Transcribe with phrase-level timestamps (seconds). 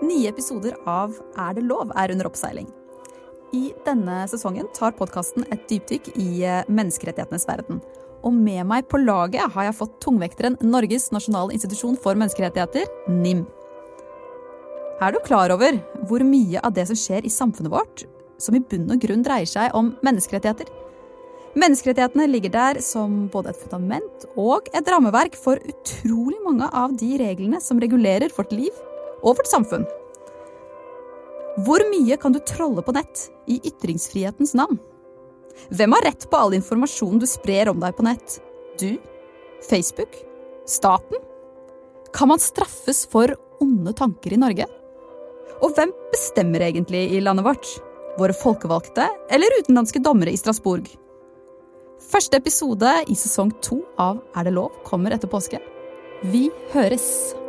[0.00, 1.90] Nye episoder av Er det lov?
[1.92, 2.68] er under oppseiling.
[3.52, 7.82] I denne sesongen tar podkasten et dypdykk i eh, menneskerettighetenes verden.
[8.24, 13.44] Og med meg på laget har jeg fått tungvekteren Norges nasjonale institusjon for menneskerettigheter, NIM.
[15.00, 15.76] Er du klar over
[16.08, 18.04] hvor mye av det som skjer i samfunnet vårt,
[18.40, 20.68] som i bunn og grunn dreier seg om menneskerettigheter?
[21.60, 27.16] Menneskerettighetene ligger der som både et fundament og et rammeverk for utrolig mange av de
[27.20, 28.86] reglene som regulerer vårt liv
[29.22, 29.86] og vårt samfunn.
[31.66, 34.78] Hvor mye kan du trolle på nett i ytringsfrihetens navn?
[35.68, 38.38] Hvem har rett på all informasjonen du sprer om deg på nett?
[38.80, 38.94] Du?
[39.66, 40.14] Facebook?
[40.70, 41.18] Staten?
[42.14, 44.66] Kan man straffes for onde tanker i Norge?
[45.60, 47.66] Og hvem bestemmer egentlig i landet vårt?
[48.18, 50.88] Våre folkevalgte eller utenlandske dommere i Strasbourg?
[52.10, 55.60] Første episode i sesong to av Er det lov kommer etter påske.
[56.32, 57.39] Vi høres!